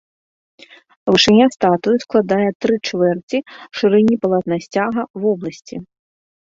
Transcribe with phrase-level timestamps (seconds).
[1.15, 3.37] Вышыня статуі складае тры чвэрці
[3.79, 5.75] шырыні палатна сцяга вобласці.